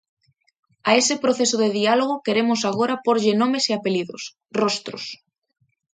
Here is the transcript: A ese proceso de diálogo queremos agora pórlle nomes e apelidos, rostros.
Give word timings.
A 0.89 0.91
ese 1.01 1.15
proceso 1.23 1.55
de 1.63 1.69
diálogo 1.79 2.15
queremos 2.25 2.59
agora 2.69 3.01
pórlle 3.05 3.33
nomes 3.41 3.63
e 3.71 3.71
apelidos, 3.75 4.21
rostros. 4.59 5.03